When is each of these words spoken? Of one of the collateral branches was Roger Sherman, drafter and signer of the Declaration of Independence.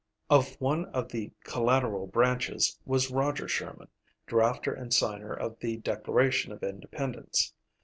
Of 0.31 0.59
one 0.59 0.85
of 0.85 1.09
the 1.09 1.31
collateral 1.43 2.07
branches 2.07 2.79
was 2.87 3.11
Roger 3.11 3.47
Sherman, 3.47 3.89
drafter 4.25 4.75
and 4.75 4.91
signer 4.91 5.31
of 5.35 5.59
the 5.59 5.77
Declaration 5.77 6.51
of 6.51 6.63
Independence. 6.63 7.53